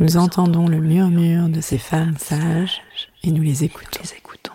[0.00, 2.80] Nous entendons le murmure de ces femmes sages
[3.22, 4.00] et nous les écoutons.
[4.02, 4.54] Les écoutons.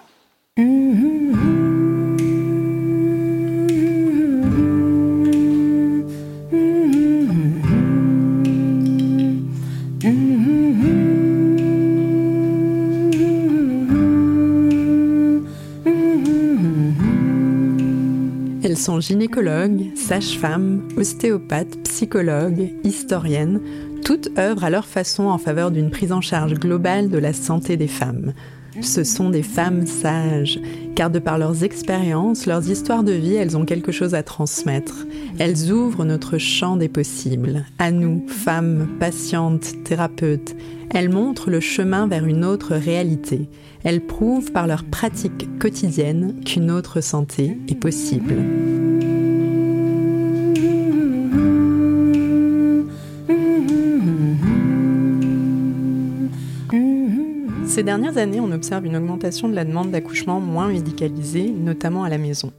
[18.64, 23.62] Elles sont gynécologues, sages-femmes, ostéopathes, psychologues, historiennes,
[24.06, 27.76] toutes œuvrent à leur façon en faveur d'une prise en charge globale de la santé
[27.76, 28.34] des femmes.
[28.82, 30.60] Ce sont des femmes sages,
[30.96, 35.08] car de par leurs expériences, leurs histoires de vie, elles ont quelque chose à transmettre.
[35.40, 40.56] Elles ouvrent notre champ des possibles, à nous, femmes, patientes, thérapeutes.
[40.94, 43.50] Elles montrent le chemin vers une autre réalité.
[43.84, 48.36] Elles prouvent par leur pratique quotidienne qu'une autre santé est possible.
[57.76, 62.10] Ces dernières années, on observe une augmentation de la demande d'accouchement moins médicalisée, notamment à
[62.10, 62.54] la maison.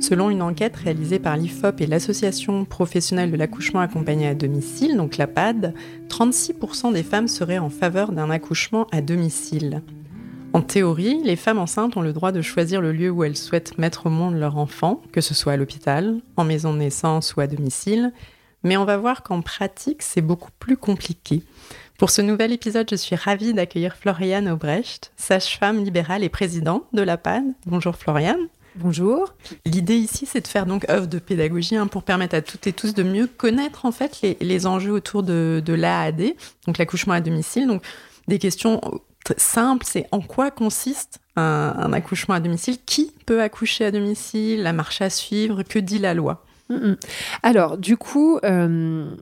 [0.00, 5.18] Selon une enquête réalisée par l'IFOP et l'Association professionnelle de l'accouchement accompagné à domicile, donc
[5.18, 5.74] l'APAD,
[6.08, 9.82] 36% des femmes seraient en faveur d'un accouchement à domicile.
[10.54, 13.76] En théorie, les femmes enceintes ont le droit de choisir le lieu où elles souhaitent
[13.76, 17.42] mettre au monde leur enfant, que ce soit à l'hôpital, en maison de naissance ou
[17.42, 18.10] à domicile,
[18.64, 21.42] mais on va voir qu'en pratique, c'est beaucoup plus compliqué.
[22.02, 27.00] Pour ce nouvel épisode, je suis ravie d'accueillir Floriane Aubrecht, sage-femme libérale et présidente de
[27.00, 27.44] la PAD.
[27.64, 28.48] Bonjour Floriane.
[28.74, 29.32] Bonjour.
[29.64, 32.72] L'idée ici, c'est de faire donc œuvre de pédagogie hein, pour permettre à toutes et
[32.72, 36.34] tous de mieux connaître en fait les, enjeux autour de, de l'AAD,
[36.66, 37.68] donc l'accouchement à domicile.
[37.68, 37.84] Donc
[38.26, 38.80] des questions
[39.36, 42.78] simples, c'est en quoi consiste un, accouchement à domicile?
[42.84, 44.64] Qui peut accoucher à domicile?
[44.64, 45.62] La marche à suivre?
[45.62, 46.44] Que dit la loi?
[47.44, 49.14] Alors, du coup, euh,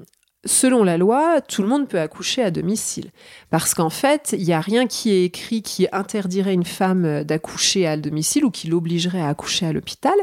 [0.46, 3.10] Selon la loi, tout le monde peut accoucher à domicile.
[3.50, 7.86] Parce qu'en fait, il n'y a rien qui est écrit qui interdirait une femme d'accoucher
[7.86, 10.14] à domicile ou qui l'obligerait à accoucher à l'hôpital.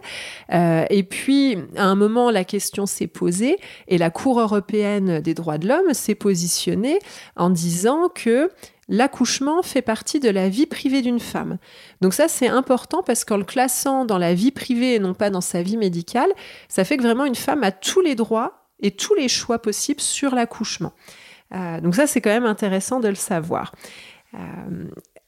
[0.54, 5.36] Euh, et puis, à un moment, la question s'est posée et la Cour européenne des
[5.36, 6.98] droits de l'homme s'est positionnée
[7.36, 8.50] en disant que
[8.90, 11.60] l'accouchement fait partie de la vie privée d'une femme.
[12.02, 15.30] Donc ça, c'est important parce qu'en le classant dans la vie privée et non pas
[15.30, 16.32] dans sa vie médicale,
[16.70, 20.02] ça fait que vraiment une femme a tous les droits et tous les choix possibles
[20.02, 20.94] sur l'accouchement.
[21.54, 23.74] Euh, donc ça, c'est quand même intéressant de le savoir.
[24.34, 24.38] Euh,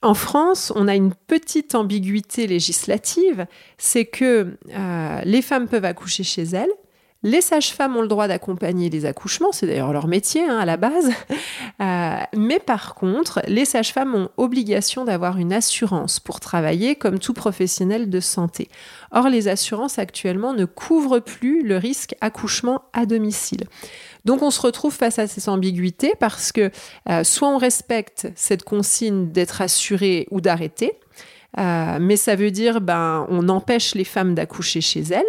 [0.01, 6.23] en France, on a une petite ambiguïté législative, c'est que euh, les femmes peuvent accoucher
[6.23, 6.71] chez elles,
[7.21, 10.77] les sages-femmes ont le droit d'accompagner les accouchements, c'est d'ailleurs leur métier hein, à la
[10.77, 11.11] base.
[11.81, 17.33] Euh, mais par contre, les sages-femmes ont obligation d'avoir une assurance pour travailler comme tout
[17.33, 18.67] professionnel de santé.
[19.11, 23.63] Or, les assurances actuellement ne couvrent plus le risque accouchement à domicile.
[24.25, 26.69] Donc on se retrouve face à ces ambiguïtés parce que
[27.09, 30.99] euh, soit on respecte cette consigne d'être assuré ou d'arrêter,
[31.57, 35.23] euh, mais ça veut dire ben on empêche les femmes d'accoucher chez elles.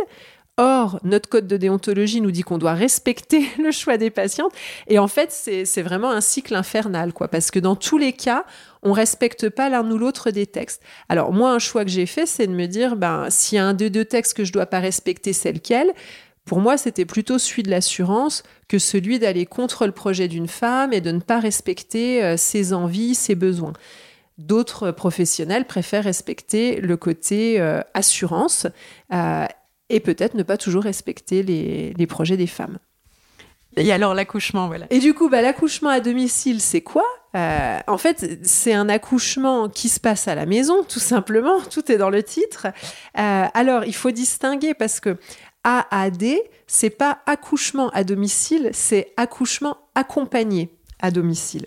[0.63, 4.53] Or, notre code de déontologie nous dit qu'on doit respecter le choix des patientes.
[4.89, 7.29] Et en fait, c'est vraiment un cycle infernal, quoi.
[7.29, 8.45] Parce que dans tous les cas,
[8.83, 10.83] on respecte pas l'un ou l'autre des textes.
[11.09, 13.65] Alors, moi, un choix que j'ai fait, c'est de me dire, ben, s'il y a
[13.65, 15.95] un des deux textes que je dois pas respecter, c'est lequel?
[16.45, 20.93] Pour moi, c'était plutôt celui de l'assurance que celui d'aller contre le projet d'une femme
[20.93, 23.73] et de ne pas respecter euh, ses envies, ses besoins.
[24.37, 28.67] D'autres professionnels préfèrent respecter le côté euh, assurance
[29.13, 29.47] euh,
[29.91, 32.79] et peut-être ne pas toujours respecter les, projets des femmes.
[33.77, 34.87] Et alors l'accouchement, voilà.
[34.91, 37.05] Et du coup, bah, l'accouchement à domicile, c'est quoi?
[37.37, 41.61] Euh, En fait, c'est un accouchement qui se passe à la maison, tout simplement.
[41.71, 42.67] Tout est dans le titre.
[43.19, 45.19] Euh, alors, il faut distinguer parce que
[45.63, 46.25] AAD,
[46.67, 51.67] c'est pas accouchement à domicile, c'est accouchement accompagné à domicile.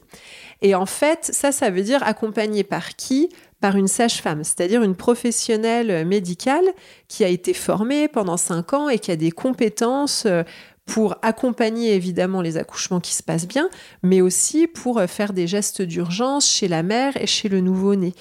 [0.61, 3.29] Et en fait, ça, ça veut dire accompagné par qui?
[3.63, 6.65] Par une sage-femme, c'est-à-dire une professionnelle médicale
[7.07, 10.43] qui a été formée pendant cinq ans et qui a des compétences euh,
[10.85, 13.69] pour accompagner évidemment les accouchements qui se passent bien,
[14.01, 18.11] mais aussi pour euh, faire des gestes d'urgence chez la mère et chez le nouveau-né.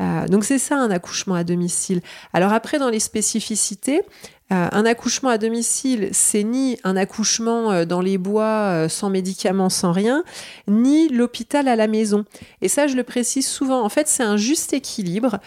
[0.00, 2.00] Euh, donc c'est ça un accouchement à domicile.
[2.32, 4.02] Alors après dans les spécificités,
[4.50, 9.10] euh, un accouchement à domicile, c'est ni un accouchement euh, dans les bois euh, sans
[9.10, 10.24] médicaments, sans rien,
[10.66, 12.24] ni l'hôpital à la maison.
[12.62, 13.82] Et ça, je le précise souvent.
[13.82, 15.38] En fait, c'est un juste équilibre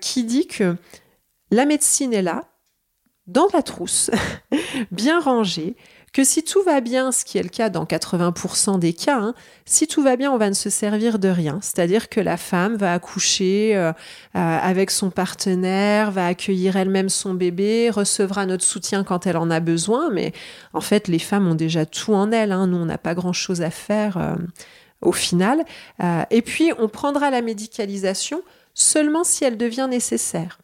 [0.00, 0.76] qui dit que
[1.50, 2.44] la médecine est là,
[3.26, 4.10] dans la trousse,
[4.90, 5.76] bien rangée,
[6.24, 9.34] si tout va bien, ce qui est le cas dans 80% des cas, hein,
[9.64, 11.58] si tout va bien, on va ne se servir de rien.
[11.60, 13.92] C'est-à-dire que la femme va accoucher euh, euh,
[14.34, 19.60] avec son partenaire, va accueillir elle-même son bébé, recevra notre soutien quand elle en a
[19.60, 20.32] besoin, mais
[20.72, 22.52] en fait, les femmes ont déjà tout en elles.
[22.52, 22.66] Hein.
[22.68, 24.16] Nous, on n'a pas grand-chose à faire.
[24.16, 24.34] Euh,
[25.02, 25.62] au final.
[26.30, 28.40] et puis, on prendra la médicalisation
[28.72, 30.58] seulement si elle devient nécessaire.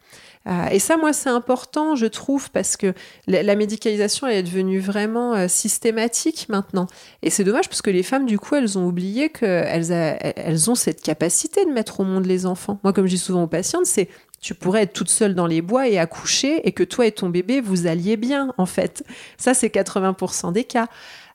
[0.47, 2.93] Euh, et ça, moi, c'est important, je trouve, parce que
[3.27, 6.87] la, médicalisation elle est devenue vraiment euh, systématique maintenant.
[7.21, 10.75] Et c'est dommage parce que les femmes, du coup, elles ont oublié qu'elles elles ont
[10.75, 12.79] cette capacité de mettre au monde les enfants.
[12.83, 14.09] Moi, comme je dis souvent aux patientes, c'est
[14.43, 17.29] tu pourrais être toute seule dans les bois et accoucher et que toi et ton
[17.29, 19.03] bébé, vous alliez bien, en fait.
[19.37, 20.87] Ça, c'est 80% des cas.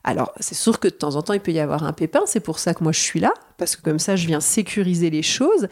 [0.03, 2.21] Alors, c'est sûr que de temps en temps, il peut y avoir un pépin.
[2.25, 5.09] C'est pour ça que moi, je suis là, parce que comme ça, je viens sécuriser
[5.09, 5.67] les choses.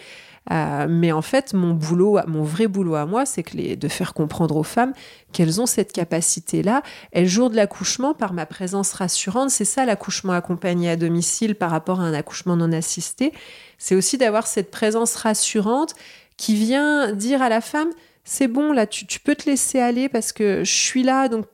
[0.52, 4.56] Euh, mais en fait, mon boulot, mon vrai boulot à moi, c'est de faire comprendre
[4.56, 4.94] aux femmes
[5.34, 6.82] qu'elles ont cette capacité-là.
[7.14, 11.56] Et le jour de l'accouchement, par ma présence rassurante, c'est ça l'accouchement accompagné à domicile
[11.56, 13.34] par rapport à un accouchement non assisté.
[13.78, 15.94] C'est aussi d'avoir cette présence rassurante
[16.38, 17.90] qui vient dire à la femme,
[18.24, 21.46] c'est bon, là, tu, peux te laisser aller parce que je suis là, donc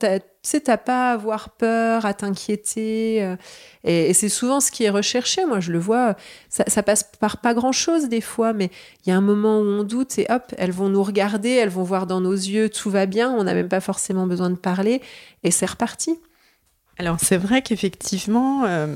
[0.44, 3.22] tu sais, t'as pas à avoir peur, à t'inquiéter.
[3.22, 3.36] Euh,
[3.82, 5.46] et, c'est souvent ce qui est recherché.
[5.46, 6.16] Moi, je le vois,
[6.50, 8.70] ça, passe par pas grand-chose des fois, mais
[9.04, 11.70] il y a un moment où on doute et hop, elles vont nous regarder, elles
[11.70, 14.56] vont voir dans nos yeux, tout va bien, on n'a même pas forcément besoin de
[14.56, 15.00] parler,
[15.44, 16.18] et c'est reparti.
[16.98, 18.94] Alors c'est vrai qu'effectivement, euh,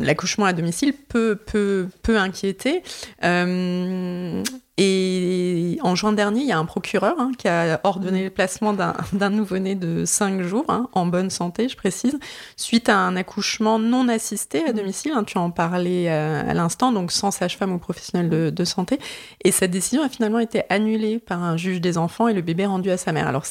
[0.00, 2.82] l'accouchement à domicile peut, peut, peut inquiéter.
[3.24, 4.42] Euh,
[4.80, 8.72] et en juin dernier, il y a un procureur hein, qui a ordonné le placement
[8.72, 12.16] d'un nouveau-né de 5 jours, hein, en bonne santé, je précise,
[12.56, 15.10] suite à un accouchement non assisté à domicile.
[15.16, 19.00] Hein, tu en parlais euh, à, l'instant, donc sans sage-femme ou professionnel de, santé.
[19.42, 22.64] Et cette décision a finalement été annulée par un juge des enfants et le bébé
[22.64, 23.26] rendu à sa mère.
[23.26, 23.44] Alors,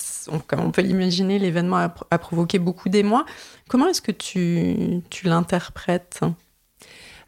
[0.47, 3.25] comme on peut l'imaginer, l'événement a, provoqué beaucoup d'émoi.
[3.67, 6.21] Comment est-ce que tu, tu l'interprètes?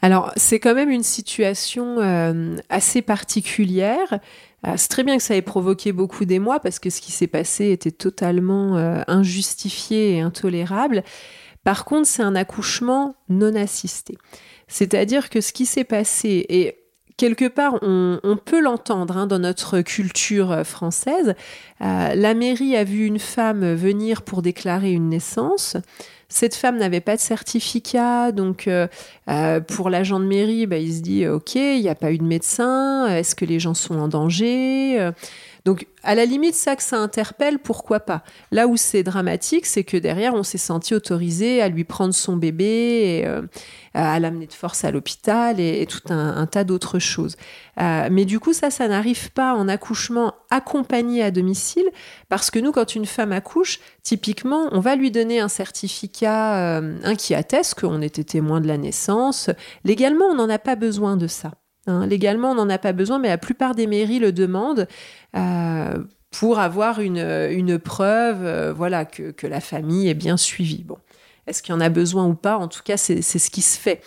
[0.01, 4.19] Alors, c'est quand même une situation euh, assez particulière.
[4.65, 7.27] Euh, c'est très bien que ça ait provoqué beaucoup d'émoi parce que ce qui s'est
[7.27, 11.03] passé était totalement euh, injustifié et intolérable.
[11.63, 14.17] Par contre, c'est un accouchement non assisté.
[14.67, 16.78] C'est-à-dire que ce qui s'est passé, et
[17.19, 21.35] quelque part, on, peut l'entendre hein, dans notre culture française,
[21.81, 25.77] la mairie a vu une femme venir pour déclarer une naissance.
[26.31, 28.87] Cette femme n'avait pas de certificat, donc euh,
[29.29, 32.19] euh, pour l'agent de mairie, bah, il se dit ok, il n'y a pas eu
[32.19, 35.09] de médecin, est-ce que les gens sont en danger?
[35.65, 39.83] Donc, à la limite, ça que ça interpelle, pourquoi pas Là où c'est dramatique, c'est
[39.83, 43.41] que derrière, on s'est senti autorisé à lui prendre son bébé, euh,
[43.93, 47.35] à l'amener de force à l'hôpital et, tout un, tas d'autres choses.
[47.79, 51.87] Euh, mais du coup, ça, ça n'arrive pas en accouchement accompagné à domicile,
[52.29, 57.15] parce que nous, quand une femme accouche, typiquement, on va lui donner un certificat euh,
[57.15, 59.49] qui atteste qu'on était témoin de la naissance.
[59.83, 61.58] Légalement, on n'en a pas besoin de ça.
[61.87, 62.07] Hein.
[62.07, 64.87] Légalement, on n'en a pas besoin, mais la plupart des mairies le demandent
[65.35, 70.85] euh, pour avoir une, preuve euh, voilà, que, que, la famille est bien suivie.
[71.49, 72.57] Est-ce qu'il y en a besoin ou pas?
[72.57, 74.01] En tout cas, c'est ce qui se fait.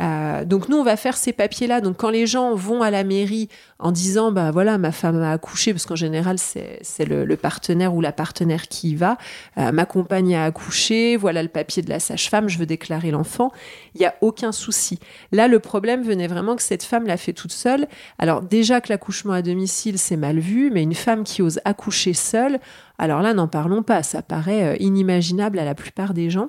[0.00, 1.80] Euh, donc nous, on va faire ces papiers-là.
[1.80, 3.48] Donc quand les gens vont à la mairie
[3.78, 8.00] en disant, bah voilà, ma femme a accouché, parce qu'en général, c'est le, partenaire ou
[8.00, 9.16] la partenaire qui y va,
[9.58, 13.50] euh, ma compagne a accouché, voilà le papier de la sage-femme, je veux déclarer l'enfant.
[13.94, 14.98] Il n'y a aucun souci.
[15.32, 17.88] Là, le problème venait vraiment que cette femme l'a fait toute seule.
[18.18, 22.14] Alors déjà que l'accouchement à domicile, c'est mal vu, mais une femme qui ose accoucher
[22.14, 22.60] seule,
[22.98, 24.04] alors là, n'en parlons pas.
[24.04, 26.48] Ça paraît euh, inimaginable à la plupart des gens.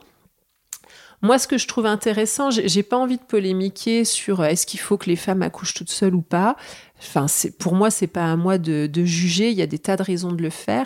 [1.23, 4.81] Moi, ce que je trouve intéressant, j'ai pas envie de polémiquer sur euh, est-ce qu'il
[4.81, 6.57] faut que les femmes accouchent toutes seules ou pas.
[6.99, 7.27] Enfin,
[7.59, 9.49] pour moi, c'est pas à moi de, juger.
[9.49, 10.85] Il y a des tas de raisons de le faire.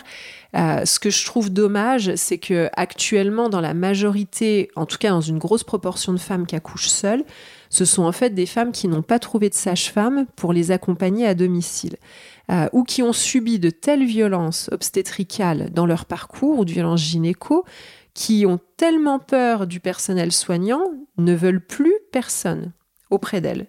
[0.56, 5.10] Euh, ce que je trouve dommage, c'est que actuellement, dans la majorité, en tout cas
[5.10, 7.24] dans une grosse proportion de femmes qui accouchent seules,
[7.68, 11.26] ce sont en fait des femmes qui n'ont pas trouvé de sage-femme pour les accompagner
[11.26, 11.96] à domicile.
[12.50, 17.02] Euh, ou qui ont subi de telles violences obstétricales dans leur parcours ou de violences
[17.02, 17.66] gynéco
[18.18, 20.82] qui ont tellement peur du personnel soignant
[21.18, 22.72] ne veulent plus personne
[23.10, 23.68] auprès d'elles.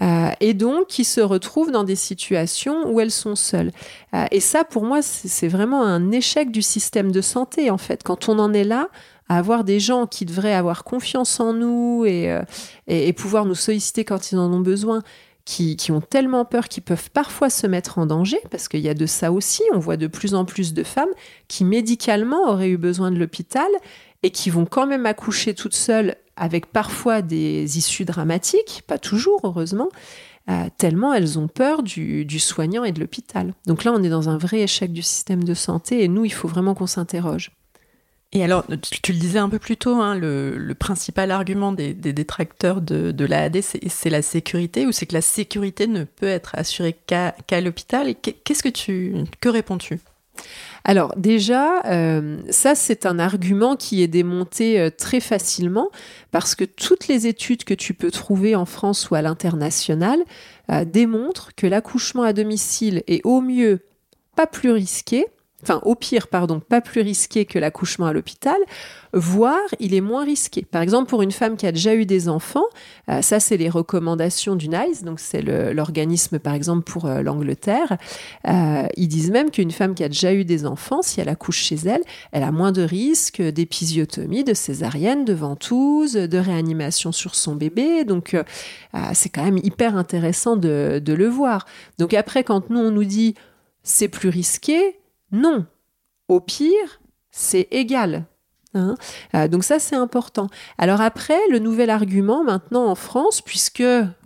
[0.00, 3.72] Euh, et donc qui se retrouvent dans des situations où elles sont seules.
[4.14, 8.02] Euh, et ça, pour moi, c'est vraiment un échec du système de santé, en fait.
[8.02, 8.88] Quand on en est là,
[9.28, 12.40] à avoir des gens qui devraient avoir confiance en nous et, euh,
[12.86, 15.02] et pouvoir nous solliciter quand ils en ont besoin,
[15.46, 18.94] qui, ont tellement peur qu'ils peuvent parfois se mettre en danger, parce qu'il y a
[18.94, 21.08] de ça aussi, on voit de plus en plus de femmes
[21.46, 23.68] qui médicalement auraient eu besoin de l'hôpital
[24.24, 29.40] et qui vont quand même accoucher toutes seules avec parfois des issues dramatiques, pas toujours
[29.44, 29.88] heureusement,
[30.50, 33.54] euh, tellement elles ont peur du, du soignant et de l'hôpital.
[33.66, 36.32] Donc là, on est dans un vrai échec du système de santé et nous, il
[36.32, 37.52] faut vraiment qu'on s'interroge.
[38.32, 38.64] Et alors,
[39.02, 43.24] tu, le disais un peu plus tôt, hein, le, principal argument des, détracteurs de, de
[43.24, 48.14] l'AAD, c'est la sécurité, ou c'est que la sécurité ne peut être assurée qu'à l'hôpital?
[48.16, 50.00] Qu'est-ce que tu, que réponds-tu?
[50.84, 55.90] Alors déjà, euh, ça c'est un argument qui est démonté euh, très facilement
[56.30, 60.20] parce que toutes les études que tu peux trouver en France ou à l'international
[60.70, 63.80] euh, démontrent que l'accouchement à domicile est au mieux
[64.36, 65.26] pas plus risqué,
[65.62, 68.56] enfin au pire, pardon, pas plus risqué que l'accouchement à l'hôpital,
[69.12, 70.62] voire il est moins risqué.
[70.62, 72.66] Par exemple, pour une femme qui a déjà eu des enfants,
[73.08, 77.96] euh, ça c'est les recommandations du NICE, donc c'est l'organisme par exemple pour euh, l'Angleterre,
[78.46, 81.58] euh, ils disent même qu'une femme qui a déjà eu des enfants, si elle accouche
[81.58, 87.34] chez elle, elle a moins de risques d'épisiotomie, de césarienne, de ventouse, de réanimation sur
[87.34, 88.36] son bébé, donc
[89.14, 91.66] c'est quand même hyper intéressant de, de le voir.
[91.98, 93.34] Donc après, quand nous on nous dit
[93.82, 94.98] c'est plus risqué,
[95.32, 95.66] non.
[96.28, 98.24] Au pire, c'est égal.
[98.74, 98.94] Hein.
[99.34, 100.48] Euh, donc ça, c'est important.
[100.78, 103.82] Alors après, le nouvel argument maintenant en France, puisque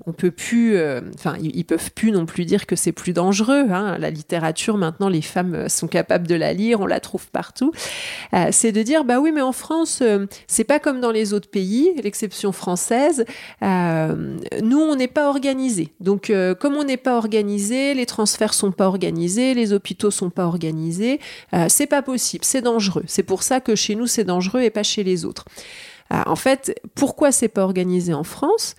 [0.06, 3.66] on peut plus, euh, enfin, ils, peuvent plus non plus dire que c'est plus dangereux.
[3.70, 3.98] Hein.
[3.98, 7.72] La littérature maintenant, les femmes euh, sont capables de la lire, on la trouve partout.
[8.50, 10.02] c'est de dire, bah oui, mais en France,
[10.46, 13.24] c'est pas comme dans les autres pays, l'exception française.
[13.62, 15.92] nous, on n'est pas organisé.
[16.00, 20.46] Donc, comme on n'est pas organisé, les transferts sont pas organisés, les hôpitaux sont pas
[20.46, 21.20] organisés,
[21.68, 23.04] c'est pas possible, c'est dangereux.
[23.06, 25.44] C'est pour ça que chez nous, c'est dangereux et pas chez les autres.
[26.12, 28.74] Euh, en fait, pourquoi c'est pas organisé en France?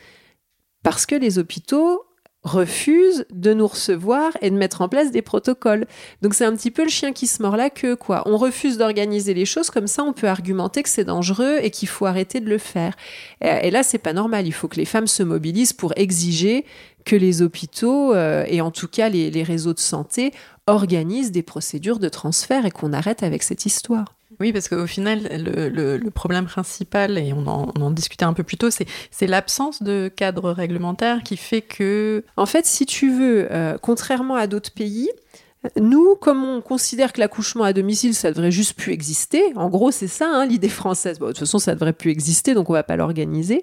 [0.83, 2.03] Parce que les hôpitaux
[2.43, 5.85] refusent de nous recevoir et de mettre en place des protocoles.
[6.21, 8.23] Donc c'est un petit peu le chien qui se mord la queue, quoi.
[8.25, 11.87] On refuse d'organiser les choses comme ça, on peut argumenter que c'est dangereux et qu'il
[11.87, 12.95] faut arrêter de le faire.
[13.41, 14.47] Et là, c'est pas normal.
[14.47, 16.65] Il faut que les femmes se mobilisent pour exiger
[17.05, 20.33] que les hôpitaux euh, et en tout cas les, les réseaux de santé
[20.67, 24.15] organisent des procédures de transfert et qu'on arrête avec cette histoire.
[24.41, 28.69] Oui, parce qu'au final, le, problème principal, et on en, discutait un peu plus tôt,
[28.71, 32.23] c'est l'absence de cadre réglementaire qui fait que...
[32.37, 35.11] En fait, si tu veux, euh, contrairement à d'autres pays,
[35.79, 39.91] nous, comme on considère que l'accouchement à domicile, ça devrait juste plus exister, en gros,
[39.91, 41.19] c'est ça hein, l'idée française.
[41.19, 43.61] de toute façon, ça devrait plus exister, donc on va pas l'organiser.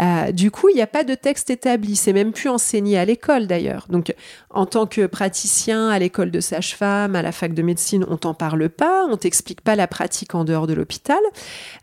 [0.00, 1.96] Euh, du coup, il n'y a pas de texte établi.
[1.96, 3.86] C'est même plus enseigné à l'école d'ailleurs.
[3.90, 4.14] Donc,
[4.48, 8.32] en tant que praticien à l'école de sage-femme, à la fac de médecine, on t'en
[8.32, 11.20] parle pas, on t'explique pas la pratique en dehors de l'hôpital.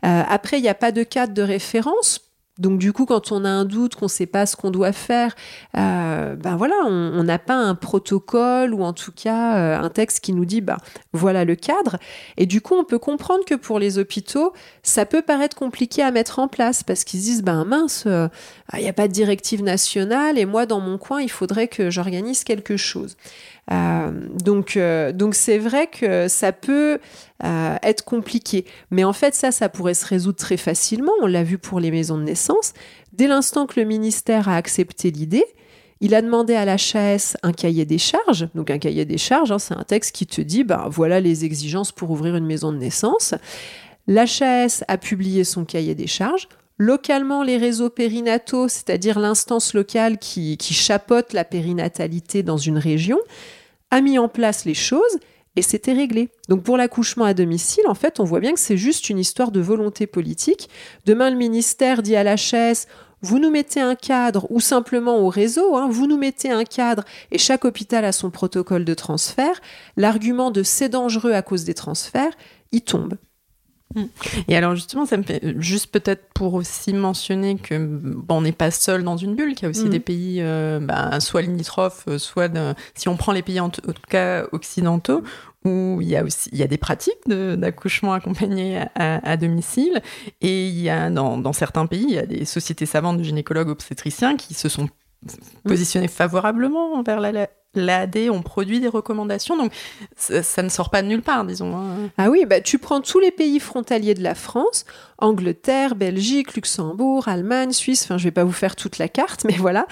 [0.04, 2.31] Euh, après, il n'y a pas de cadre de référence
[2.62, 4.92] donc du coup, quand on a un doute, qu'on ne sait pas ce qu'on doit
[4.92, 5.34] faire,
[5.76, 10.20] euh, ben voilà, on n'a pas un protocole ou en tout cas euh, un texte
[10.20, 10.76] qui nous dit, ben
[11.12, 11.98] voilà le cadre.
[12.36, 14.52] Et du coup, on peut comprendre que pour les hôpitaux,
[14.84, 18.28] ça peut paraître compliqué à mettre en place parce qu'ils se disent, ben mince, euh,
[18.74, 21.90] il n'y a pas de directive nationale et moi, dans mon coin, il faudrait que
[21.90, 23.16] j'organise quelque chose.
[23.70, 24.10] Euh,
[24.42, 26.98] donc, euh, donc c'est vrai que ça peut
[27.44, 31.12] euh, être compliqué, mais en fait ça, ça pourrait se résoudre très facilement.
[31.22, 32.72] On l'a vu pour les maisons de naissance.
[33.12, 35.44] Dès l'instant que le ministère a accepté l'idée,
[36.00, 38.48] il a demandé à l'HAS un cahier des charges.
[38.56, 41.44] Donc un cahier des charges, hein, c'est un texte qui te dit, ben voilà les
[41.44, 43.34] exigences pour ouvrir une maison de naissance.
[44.08, 46.48] L'HAS a publié son cahier des charges.
[46.78, 53.18] Localement, les réseaux périnataux, c'est-à-dire l'instance locale qui, qui chapeaute la périnatalité dans une région,
[53.90, 55.18] a mis en place les choses
[55.56, 56.30] et c'était réglé.
[56.48, 59.50] Donc pour l'accouchement à domicile, en fait, on voit bien que c'est juste une histoire
[59.50, 60.68] de volonté politique.
[61.04, 62.86] Demain, le ministère dit à la chaise,
[63.20, 67.04] vous nous mettez un cadre, ou simplement au réseau, hein, vous nous mettez un cadre,
[67.30, 69.60] et chaque hôpital a son protocole de transfert.
[69.96, 72.32] L'argument de c'est dangereux à cause des transferts,
[72.72, 73.14] il tombe.
[73.94, 74.02] Mm.
[74.48, 78.52] Et alors justement, ça me fait juste peut-être pour aussi mentionner que bon, on n'est
[78.52, 79.90] pas seul dans une bulle, qu'il y a aussi mm.
[79.90, 82.52] des pays, euh, bah, soit limitrophes, euh, soit
[82.94, 85.22] si on prend les pays en, tout cas occidentaux,
[85.64, 90.02] où il y a aussi il y a des pratiques d'accouchement accompagné à, domicile,
[90.40, 93.22] et il y a dans, dans, certains pays, il y a des sociétés savantes de
[93.22, 94.88] gynécologues obstétriciens qui se sont
[95.22, 95.68] mm.
[95.68, 99.72] positionnés favorablement envers la, l'AD, on produit des recommandations, donc
[100.16, 101.76] ça, ne sort pas de nulle part, disons.
[101.76, 102.10] Hein.
[102.18, 104.84] Ah oui, bah, tu prends tous les pays frontaliers de la France,
[105.18, 109.56] Angleterre, Belgique, Luxembourg, Allemagne, Suisse, enfin je vais pas vous faire toute la carte, mais
[109.56, 109.86] voilà,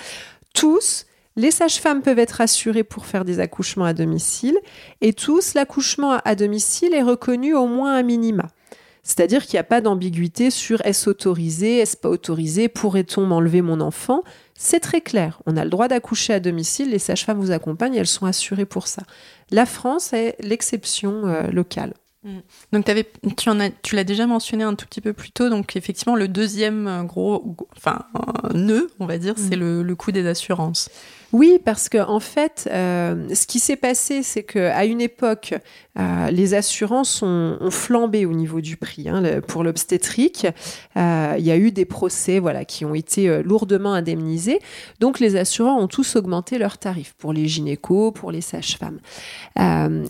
[0.54, 1.06] tous,
[1.36, 4.58] les sages-femmes peuvent être assurées pour faire des accouchements à domicile,
[5.00, 8.48] et tous, l'accouchement à domicile est reconnu au moins à minima.
[9.02, 13.80] C'est-à-dire qu'il n'y a pas d'ambiguïté sur est-ce autorisé, est-ce pas autorisé, pourrait-on m'enlever mon
[13.80, 14.22] enfant
[14.62, 15.40] C'est très clair.
[15.46, 18.88] On a le droit d'accoucher à domicile, les sages-femmes vous accompagnent, elles sont assurées pour
[18.88, 19.02] ça.
[19.50, 21.94] La France est l'exception euh, locale.
[22.24, 22.40] Mm.
[22.74, 25.48] Donc avais, tu, en as, tu l'as déjà mentionné un tout petit peu plus tôt,
[25.48, 28.04] donc effectivement le deuxième euh, gros, enfin
[28.52, 29.60] nœud, on va dire, c'est mm.
[29.60, 30.90] le, le coût des assurances.
[31.32, 35.54] Oui, parce que en fait, euh, ce qui s'est passé, c'est qu'à une époque,
[35.98, 39.08] euh, les assurances ont, flambé au niveau du prix.
[39.08, 40.46] Hein, pour l'obstétrique,
[40.96, 44.58] euh, il y a eu des procès, voilà, qui ont été lourdement indemnisés.
[44.98, 48.98] Donc, les assureurs ont tous augmenté leurs tarifs pour les gynécos, pour les sages-femmes.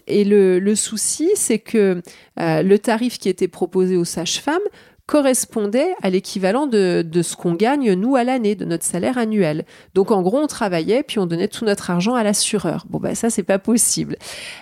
[0.06, 2.00] et le souci, c'est que
[2.36, 4.58] le tarif qui était proposé aux sages-femmes
[5.10, 9.64] correspondait à l'équivalent de, ce qu'on gagne, nous, à l'année, de notre salaire annuel.
[9.92, 12.86] Donc, en gros, on travaillait, puis on donnait tout notre argent à l'assureur.
[12.88, 14.16] Bon, ben ça, c'est pas possible.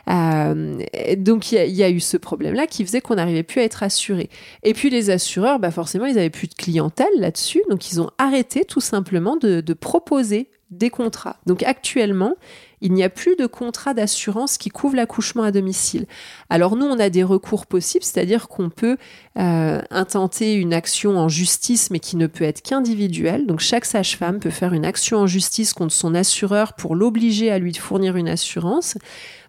[0.09, 0.79] Euh,
[1.19, 4.31] donc, il y, a eu ce problème-là qui faisait qu'on n'arrivait plus à être assuré.
[4.63, 7.61] Et puis, les assureurs, bah, forcément, ils avaient plus de clientèle là-dessus.
[7.69, 11.37] Donc, ils ont arrêté tout simplement de proposer des contrats.
[11.45, 12.35] Donc, actuellement,
[12.81, 16.07] il n'y a plus de contrat d'assurance qui couvre l'accouchement à domicile.
[16.51, 18.97] Alors nous, on a des recours possibles, c'est-à-dire qu'on peut
[19.39, 23.47] euh, intenter une action en justice, mais qui ne peut être qu'individuelle.
[23.47, 27.59] Donc chaque sage-femme peut faire une action en justice contre son assureur pour l'obliger à
[27.59, 28.97] lui fournir une assurance.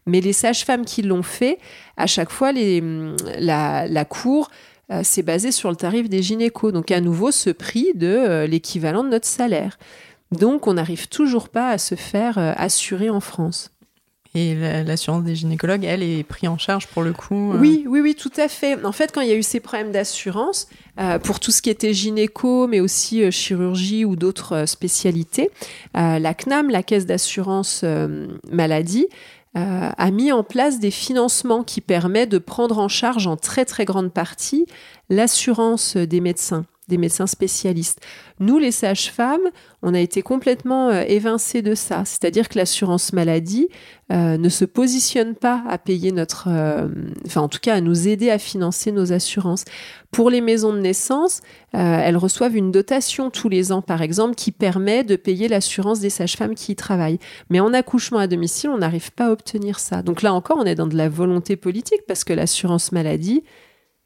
[0.06, 1.60] Mais les sages-femmes qui l'ont fait,
[1.98, 4.50] à chaque fois, la cour
[4.92, 6.74] euh, s'est basée sur le tarif des gynécos.
[6.74, 9.78] Donc à nouveau, ce prix de euh, l'équivalent de notre salaire.
[10.32, 13.72] Donc, on n'arrive toujours pas à se faire euh, assurer en France.
[14.36, 18.00] Et l'assurance des gynécologues, elle, est prise en charge pour le coup euh Oui, oui,
[18.00, 18.86] oui, tout à fait.
[18.86, 20.68] En fait, quand il y a eu ces problèmes d'assurance,
[21.00, 25.50] euh, pour tout ce qui était gynéco, mais aussi chirurgie ou d'autres spécialités,
[25.96, 27.84] la CNAM, la Caisse d'assurance
[28.52, 29.08] maladie,
[29.56, 33.84] a mis en place des financements qui permettent de prendre en charge en très très
[33.84, 34.68] grande partie
[35.10, 38.02] l'assurance des médecins des médecins spécialistes.
[38.40, 39.50] Nous, les sages-femmes,
[39.82, 42.04] on a été complètement euh, évincés de ça.
[42.06, 43.70] C'est-à-dire que l'assurance maladie
[44.12, 46.48] euh, ne se positionne pas à payer notre...
[46.50, 46.88] Euh,
[47.26, 49.66] enfin, en tout cas, à nous aider à financer nos assurances.
[50.12, 51.42] Pour les maisons de naissance,
[51.72, 56.10] elles reçoivent une dotation tous les ans, par exemple, qui permet de payer l'assurance des
[56.10, 57.20] sages-femmes qui y travaillent.
[57.52, 60.02] Mais en accouchement à domicile, on n'arrive pas à obtenir ça.
[60.02, 63.44] Donc là encore, on est dans de la volonté politique parce que l'assurance maladie,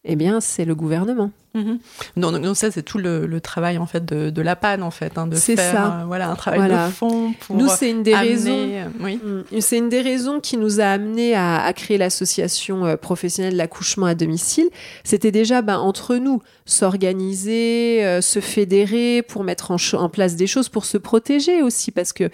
[0.05, 1.31] eh bien, c'est le gouvernement.
[1.55, 1.77] Mhm.
[2.17, 5.35] Donc, ça, c'est tout le, travail en fait de, la panne en fait, hein, de
[5.35, 5.99] faire ça.
[6.01, 8.51] Euh, voilà un travail de fond pour nous c'est une des raisons.
[8.51, 9.19] Euh, oui.
[9.23, 9.59] Mm.
[9.59, 14.07] C'est une des raisons qui nous a amené à, créer l'association euh, professionnelle de l'accouchement
[14.07, 14.67] à domicile.
[15.03, 20.85] C'était déjà ben, entre nous s'organiser, se fédérer pour mettre en, place des choses pour
[20.85, 22.29] se protéger aussi parce que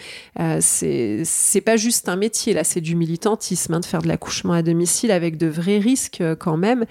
[0.59, 4.53] c'est c'est pas juste un métier là, c'est du militantisme hein, de faire de l'accouchement
[4.53, 6.85] à domicile avec de vrais risques quand même.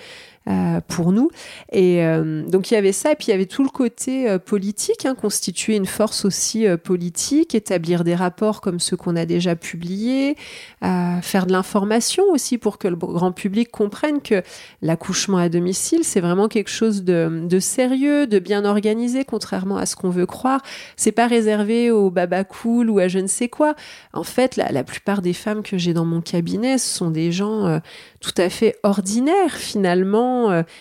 [0.87, 1.31] Pour nous.
[1.73, 4.29] Et, euh, donc il y avait ça, et puis il y avait tout le côté
[4.29, 9.17] euh, politique, hein, constituer une force aussi euh, politique, établir des rapports comme ceux qu'on
[9.17, 10.37] a déjà publiés,
[10.81, 14.43] faire de l'information aussi pour que le grand public comprenne que
[14.83, 19.97] l'accouchement à domicile, c'est vraiment quelque chose de, sérieux, de bien organisé, contrairement à ce
[19.97, 20.63] qu'on veut croire.
[20.97, 23.75] C'est pas réservé aux baba cool ou à je ne sais quoi.
[24.13, 27.33] En fait, la, la plupart des femmes que j'ai dans mon cabinet, ce sont des
[27.33, 27.81] gens
[28.21, 30.38] tout à fait ordinaires finalement,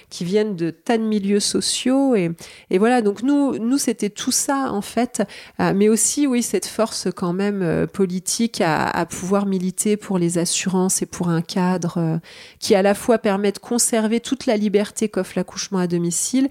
[0.10, 2.16] qui viennent de tas de milieux sociaux.
[2.16, 2.32] Et,
[2.70, 5.24] et voilà, donc nous, nous c'était tout ça en fait,
[5.60, 10.38] euh, mais aussi, oui, cette force quand même euh, politique à, pouvoir militer pour les
[10.38, 12.18] assurances et pour un cadre euh,
[12.60, 16.50] qui à la fois permet de conserver toute la liberté qu'offre l'accouchement à domicile,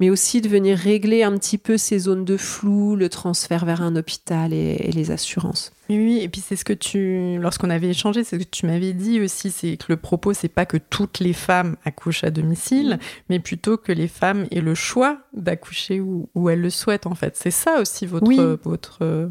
[0.00, 3.82] mais aussi de venir régler un petit peu ces zones de flou, le transfert vers
[3.82, 5.72] un hôpital et, les assurances.
[5.88, 8.92] Oui, et puis c'est ce que tu, lorsqu'on avait échangé, c'est ce que tu m'avais
[8.92, 12.98] dit aussi, c'est que le propos, c'est pas que toutes les femmes accouchent à domicile,
[13.28, 17.14] mais plutôt que les femmes aient le choix d'accoucher où, où, elles le souhaitent, en
[17.14, 17.36] fait.
[17.36, 18.26] C'est ça aussi votre.
[18.26, 18.38] Oui.
[18.64, 19.30] votre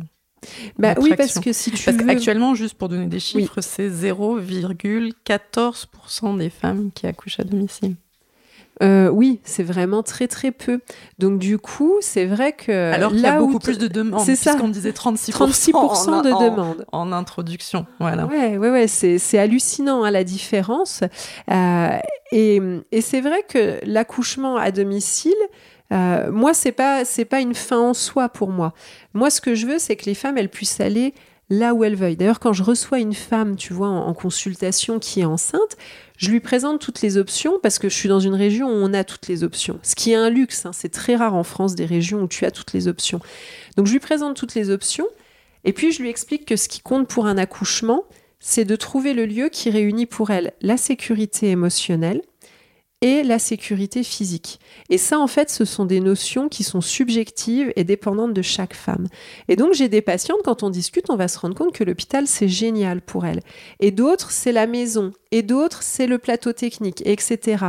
[0.77, 6.37] bah oui, parce que si tu parce qu'actuellement, juste pour donner des chiffres, c'est 0,14%
[6.37, 7.95] des femmes qui accouchent à domicile.
[8.81, 10.79] Euh, oui, c'est vraiment très très peu.
[11.19, 14.21] Donc du coup, c'est vrai que alors qu'il y a beaucoup plus de demandes.
[14.21, 14.55] C'est ça.
[14.55, 17.85] Qu'on disait 36%, 36 de demandes en, introduction.
[17.99, 18.25] Voilà.
[18.25, 18.87] Ouais, ouais, ouais.
[18.87, 21.01] C'est hallucinant à hein, la différence.
[21.51, 21.97] Euh,
[22.31, 22.59] et,
[22.91, 25.33] et c'est vrai que l'accouchement à domicile.
[25.91, 28.73] Euh, moi, c'est pas c'est pas une fin en soi pour moi.
[29.13, 31.13] Moi, ce que je veux, c'est que les femmes elles puissent aller
[31.53, 32.15] là où elles veulent.
[32.15, 35.77] D'ailleurs, quand je reçois une femme, tu vois, en, consultation qui est enceinte,
[36.17, 38.93] je lui présente toutes les options parce que je suis dans une région où on
[38.93, 39.79] a toutes les options.
[39.83, 42.45] Ce qui est un luxe, hein, c'est très rare en France des régions où tu
[42.45, 43.19] as toutes les options.
[43.77, 45.07] Donc je lui présente toutes les options
[45.63, 48.03] et puis je lui explique que ce qui compte pour un accouchement,
[48.39, 52.21] c'est de trouver le lieu qui réunit pour elle la sécurité émotionnelle
[53.03, 54.61] et la sécurité physique.
[54.89, 58.73] Et ça, en fait, ce sont des notions qui sont subjectives et dépendantes de chaque
[58.73, 59.07] femme.
[59.49, 62.27] Et donc, j'ai des patientes, quand on discute, on va se rendre compte que l'hôpital,
[62.27, 63.41] c'est génial pour elles.
[63.81, 65.11] Et d'autres, c'est la maison.
[65.31, 67.65] Et d'autres, c'est le plateau technique, etc.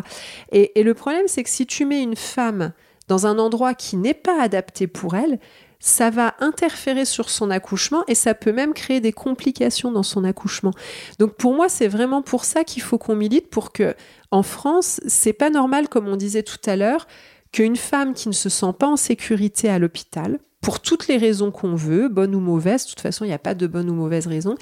[0.52, 2.72] Et, et le problème, c'est que si tu mets une femme
[3.08, 5.40] dans un endroit qui n'est pas adapté pour elle,
[5.80, 10.24] ça va interférer sur son accouchement et ça peut même créer des complications dans son
[10.24, 10.72] accouchement.
[11.18, 13.94] Donc pour moi, c'est vraiment pour ça qu'il faut qu'on milite pour que
[14.30, 17.06] en France, c'est pas normal comme on disait tout à l'heure
[17.52, 21.50] qu'une femme qui ne se sent pas en sécurité à l'hôpital pour toutes les raisons
[21.50, 23.94] qu'on veut, bonnes ou mauvaises, de toute façon, il n'y a pas de bonne ou
[23.94, 24.54] mauvaise raison,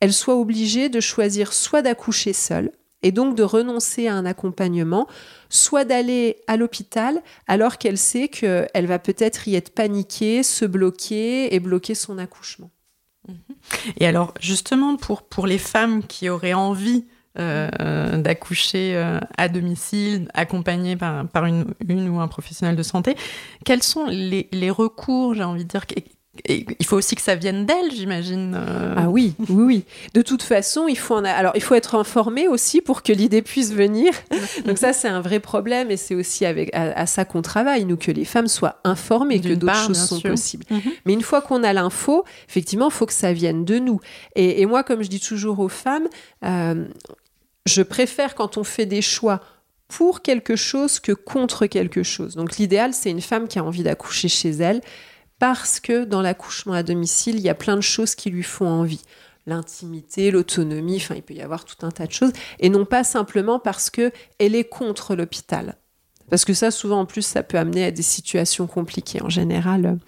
[0.00, 2.70] elle soit obligée de choisir soit d'accoucher seule,
[3.02, 5.06] et donc de renoncer à un accompagnement,
[5.48, 11.54] soit d'aller à l'hôpital alors qu'elle sait qu'elle va peut-être y être paniquée, se bloquer
[11.54, 12.70] et bloquer son accouchement.
[13.98, 17.04] Et alors justement pour, pour les femmes qui auraient envie
[17.38, 21.66] euh, d'accoucher euh, à domicile, accompagnées par, une,
[22.08, 23.14] ou un professionnel de santé.
[23.66, 25.84] Quels sont les, les recours, j'ai envie de dire,
[26.48, 28.54] il faut aussi que ça vienne d'elle, j'imagine.
[28.56, 28.94] Euh.
[28.96, 29.84] Ah oui, oui, oui.
[30.14, 33.42] De toute façon, il faut en alors il faut être informé aussi pour que l'idée
[33.42, 34.12] puisse venir.
[34.66, 37.96] Donc ça, c'est un vrai problème et c'est aussi avec à, ça qu'on travaille, nous
[37.96, 40.64] que les femmes soient informées que d'autres choses sont possibles.
[40.70, 40.92] Mhm.
[41.04, 44.00] Mais une fois qu'on a l'info, effectivement, il faut que ça vienne de nous.
[44.34, 46.08] Et, moi, comme je dis toujours aux femmes,
[46.44, 46.84] euh,
[47.66, 49.40] je préfère quand on fait des choix
[49.88, 52.34] pour quelque chose que contre quelque chose.
[52.34, 54.80] Donc l'idéal, c'est une femme qui a envie d'accoucher chez elle
[55.38, 58.68] parce que dans l'accouchement à domicile, il y a plein de choses qui lui font
[58.68, 59.02] envie.
[59.46, 63.04] L'intimité, l'autonomie, enfin, il peut y avoir tout un tas de choses, et non pas
[63.04, 65.76] simplement parce que elle est contre l'hôpital.
[66.30, 69.98] Parce que ça, souvent, en plus, ça peut amener à des situations compliquées en général.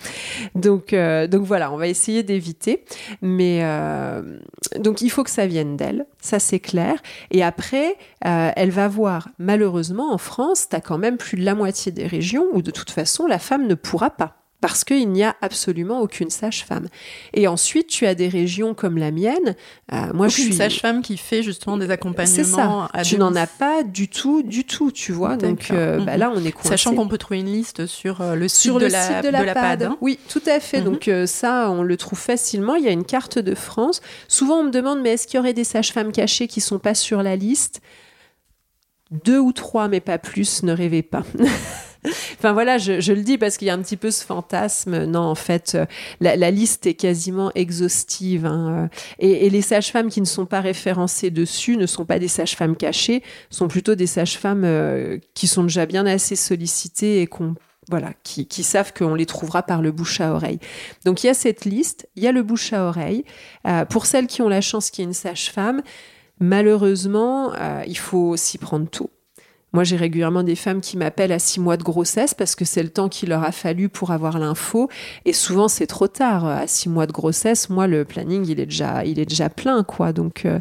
[0.55, 2.85] Donc, euh, donc voilà, on va essayer d'éviter.
[3.23, 4.39] Mais euh,
[4.79, 7.01] donc, il faut que ça vienne d'elle, ça c'est clair.
[7.31, 11.45] Et après, euh, elle va voir, malheureusement, en France, tu as quand même plus de
[11.45, 15.11] la moitié des régions où de toute façon, la femme ne pourra pas parce qu'il
[15.11, 16.89] n'y a absolument aucune sage-femme.
[17.33, 19.55] Et ensuite, tu as des régions comme la mienne.
[19.93, 22.89] Euh, moi, je suis sage-femme qui fait justement des accompagnements.
[22.93, 23.03] C'est ça.
[23.05, 25.37] tu n'en as pas du tout, du tout, tu vois.
[25.37, 26.71] Donc euh, bah, là, on est coincé.
[26.71, 29.55] Sachant qu'on peut trouver une liste sur euh, le site, de, la, site de, la,
[29.55, 29.83] PAD.
[29.85, 29.97] Hein.
[30.01, 30.81] Oui, tout à fait.
[30.81, 31.27] Donc mhm.
[31.27, 32.75] ça, on le trouve facilement.
[32.75, 34.01] Il y a une carte de France.
[34.27, 36.95] Souvent, on me demande, mais est-ce qu'il y aurait des sages-femmes cachées qui sont pas
[36.95, 37.81] sur la liste?
[39.25, 40.65] Deux ou trois, mais pas plus.
[40.65, 41.23] Ne rêvez pas.
[42.05, 45.05] enfin voilà, je, le dis parce qu'il y a un petit peu ce fantasme.
[45.05, 45.87] Non, en fait, euh,
[46.21, 48.47] la, liste est quasiment exhaustive.
[48.47, 52.29] Hein, euh, et, les sages-femmes qui ne sont pas référencées dessus ne sont pas des
[52.29, 57.29] sages-femmes cachées, sont plutôt des sages-femmes euh, qui sont déjà bien assez sollicitées et
[57.91, 60.59] voilà, qui, savent qu'on les trouvera par le bouche à oreille.
[61.07, 63.25] Donc il y a cette liste, il y a le bouche à oreille.
[63.89, 65.83] pour celles qui ont la chance qu'il y ait une sage-femme,
[66.39, 67.53] malheureusement,
[67.87, 69.11] il faut s'y prendre tôt.
[69.73, 72.83] Moi, j'ai régulièrement des femmes qui m'appellent à six mois de grossesse parce que c'est
[72.83, 74.89] le temps qu'il leur a fallu pour avoir l'info.
[75.27, 76.47] Et souvent, c'est trop tard.
[76.47, 79.83] À six mois de grossesse, moi, le planning, il est déjà, il est déjà plein,
[79.83, 80.13] quoi.
[80.13, 80.59] Donc, euh,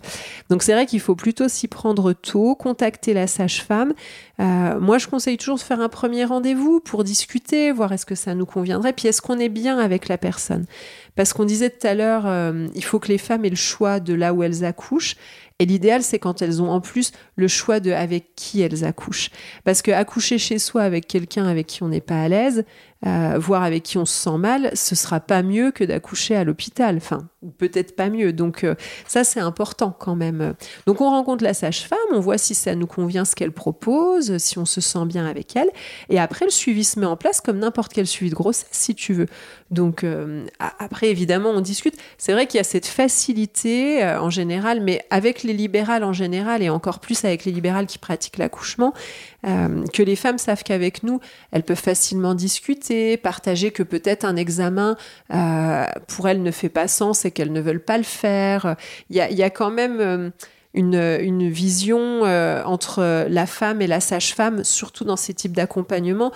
[0.49, 3.93] donc c'est vrai qu'il faut plutôt s'y prendre tôt, contacter la sage-femme.
[4.39, 8.15] Euh, moi, je conseille toujours de faire un premier rendez-vous pour discuter, voir est-ce que
[8.15, 10.65] ça nous conviendrait, puis est-ce qu'on est bien avec la personne.
[11.15, 13.99] Parce qu'on disait tout à l'heure, euh, il faut que les femmes aient le choix
[13.99, 15.15] de là où elles accouchent.
[15.59, 19.29] Et l'idéal, c'est quand elles ont en plus le choix de avec qui elles accouchent.
[19.63, 22.65] Parce que accoucher chez soi avec quelqu'un avec qui on n'est pas à l'aise,
[23.05, 26.43] euh, voire avec qui on se sent mal, ce sera pas mieux que d'accoucher à
[26.43, 26.97] l'hôpital.
[26.97, 28.33] Enfin, ou peut-être pas mieux.
[28.33, 28.73] Donc euh,
[29.07, 30.55] ça, c'est important quand même.
[30.87, 34.57] Donc on rencontre la sage-femme, on voit si ça nous convient ce qu'elle propose, si
[34.57, 35.69] on se sent bien avec elle.
[36.09, 38.95] Et après, le suivi se met en place comme n'importe quel suivi de grossesse, si
[38.95, 39.27] tu veux.
[39.69, 40.47] Donc euh,
[40.79, 41.95] après, évidemment, on discute.
[42.17, 46.63] C'est vrai qu'il y a cette facilité en général, mais avec les libérales en général,
[46.63, 48.93] et encore plus avec les libérales qui pratiquent l'accouchement,
[49.43, 51.19] que les femmes savent qu'avec nous,
[51.51, 54.95] elles peuvent facilement discuter partager que peut-être un examen
[55.33, 58.75] euh, pour elles ne fait pas sens et qu'elles ne veulent pas le faire.
[59.09, 60.29] Il y a, quand même euh,
[60.73, 66.31] une, vision euh, entre la femme et la sage-femme, surtout dans ces types d'accompagnement,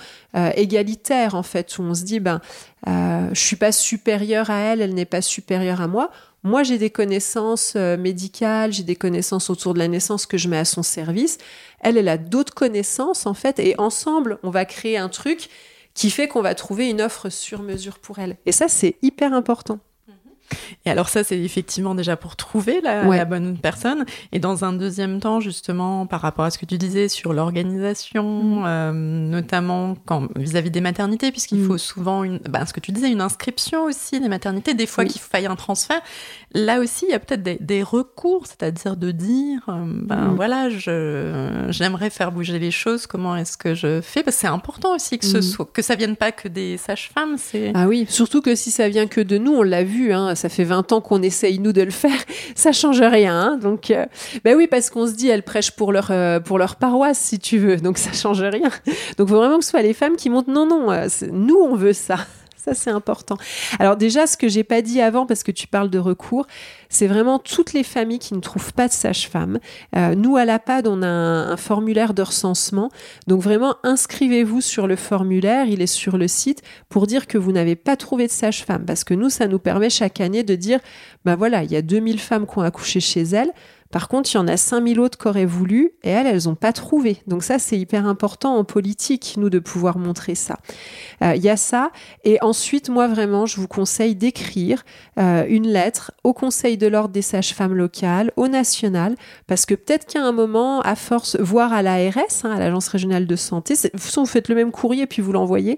[0.56, 2.42] égalitaire en fait, où on se dit, ben,
[2.88, 6.12] je suis pas supérieure à elle, elle n'est pas supérieure à moi.
[6.44, 10.58] Moi, j'ai des connaissances médicales, j'ai des connaissances autour de la naissance que je mets
[10.58, 11.38] à son service.
[11.80, 15.50] Elle, elle a d'autres connaissances, en fait, et ensemble, on va créer un truc
[15.94, 18.38] qui fait qu'on va trouver une offre sur mesure pour elle.
[18.46, 19.80] Et ça, c'est hyper important.
[20.86, 24.06] Et alors ça, c'est effectivement déjà pour trouver la, bonne personne.
[24.32, 28.24] Et dans un deuxième temps, justement, par rapport à ce que tu disais sur l'organisation,
[28.24, 28.64] mm.
[28.66, 31.68] euh, notamment quand vis-à-vis des maternités, puisqu'il mm.
[31.68, 35.06] faut souvent, une, ben, ce que tu disais, une inscription aussi des maternités, des fois
[35.06, 36.02] qu'il faille un transfert.
[36.54, 40.36] Là aussi, il y a peut-être des, recours, c'est-à-dire de dire, euh, ben mm.
[40.36, 44.24] voilà, j'aimerais faire bouger les choses, comment est-ce que je fais?
[44.24, 47.38] Parce que c'est important aussi que, ce soit, que ça vienne pas que des sages-femmes.
[47.74, 50.50] Ah oui, surtout que si ça vient que de nous, on l'a vu, hein, ça
[50.50, 52.18] fait 20 ans qu'on essaye, nous, de le faire,
[52.56, 53.40] ça change rien.
[53.40, 53.58] Hein.
[53.58, 54.06] donc, euh,
[54.44, 57.38] ben oui, parce qu'on se dit, elles prêchent pour leur, euh, pour leur paroisse, si
[57.38, 58.72] tu veux, donc ça change rien.
[59.18, 61.76] Donc, faut vraiment que ce soit les femmes qui montent, non, non, euh, nous, on
[61.76, 62.18] veut ça.
[62.64, 63.38] Ça, c'est important.
[63.80, 66.46] Alors déjà, ce que j'ai pas dit avant, parce que tu parles de recours,
[66.90, 69.58] c'est vraiment toutes les familles qui ne trouvent pas de sage-femme.
[69.96, 72.92] Euh, nous, à la PAD, on a un, formulaire de recensement.
[73.26, 75.66] Donc vraiment, inscrivez-vous sur le formulaire.
[75.66, 78.86] Il est sur le site pour dire que vous n'avez pas trouvé de sage-femme.
[78.86, 80.82] Parce que nous, ça nous permet chaque année de dire,
[81.26, 83.52] ben voilà, il y a 2000 femmes qui ont accouché chez elles.
[83.92, 86.56] Par contre, il y en a 5000 autres qui auraient voulu et elles, elles n'ont
[86.56, 87.18] pas trouvé.
[87.28, 90.58] Donc ça, c'est hyper important en politique, nous, de pouvoir montrer ça.
[91.24, 91.92] Euh, il y a ça.
[92.24, 94.84] Et ensuite, moi, vraiment, je vous conseille d'écrire
[95.20, 99.16] euh, une lettre au Conseil de l'Ordre des sages-femmes locales, au national,
[99.48, 103.28] parce que peut-être qu'à un moment, à force, voire à l'ARS, hein, à l'Agence régionale
[103.28, 105.78] de santé, vous faites le même courrier puis vous l'envoyez,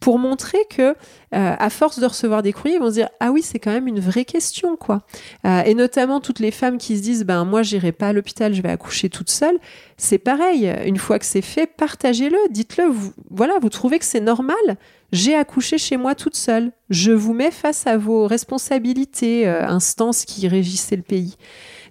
[0.00, 0.94] pour montrer que
[1.34, 3.70] euh, à force de recevoir des courriers, ils vont se dire ah oui c'est quand
[3.70, 5.02] même une vraie question quoi.
[5.46, 8.54] Euh, et notamment toutes les femmes qui se disent ben moi j'irai pas à l'hôpital,
[8.54, 9.58] je vais accoucher toute seule.
[9.96, 10.72] C'est pareil.
[10.84, 12.90] Une fois que c'est fait, partagez-le, dites-le.
[13.30, 14.56] Voilà, vous trouvez que c'est normal.
[15.12, 16.72] J'ai accouché chez moi toute seule.
[16.88, 21.36] Je vous mets face à vos responsabilités, euh, instances qui régissaient le pays.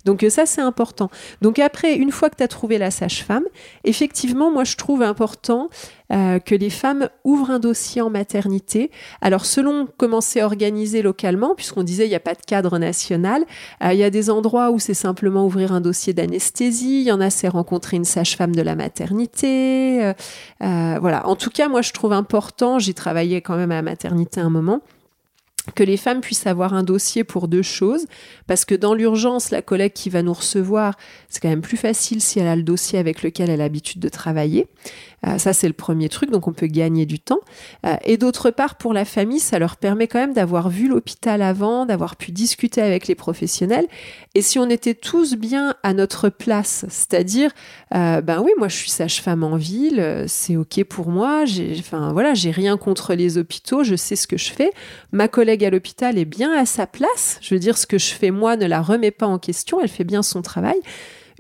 [0.06, 1.10] Donc euh, ça, c'est important.
[1.42, 3.44] Donc après, une fois que tu as trouvé la sage-femme,
[3.84, 5.70] effectivement, moi, je trouve important
[6.12, 8.92] euh, que les femmes ouvrent un dossier en maternité.
[9.22, 13.46] Alors selon comment c'est organisé localement, puisqu'on disait il n'y a pas de cadre national,
[13.84, 17.12] euh, il y a des endroits où c'est simplement ouvrir un dossier d'anesthésie, il y
[17.12, 20.14] en a c'est rencontrer une sage-femme de la maternité.
[20.60, 21.28] voilà.
[21.28, 24.50] En tout cas, moi je trouve important, j'ai travaillé quand même à la maternité un
[24.50, 24.82] moment,
[25.76, 28.08] que les femmes puissent avoir un dossier pour deux choses,
[28.48, 30.98] parce que dans l'urgence, la collègue qui va nous recevoir,
[31.30, 34.02] c'est quand même plus facile si elle a le dossier avec lequel elle a l'habitude
[34.02, 34.68] de travailler.
[35.28, 37.42] Euh, ça, c'est le premier truc, donc on peut gagner du temps.
[37.86, 41.44] Euh, et d'autre part, pour la famille, ça leur permet quand même d'avoir vu l'hôpital
[41.44, 43.88] avant, d'avoir pu discuter avec les professionnels.
[44.34, 47.52] Et si on était tous bien à notre place, c'est-à-dire,
[47.94, 51.46] euh, ben oui, moi je suis sage-femme en ville, c'est ok pour moi.
[51.46, 54.72] J'ai, enfin voilà, j'ai rien contre les hôpitaux, je sais ce que je fais.
[55.12, 57.38] Ma collègue à l'hôpital est bien à sa place.
[57.42, 59.80] Je veux dire, ce que je fais moi ne la remet pas en question.
[59.82, 60.80] Elle fait bien son travail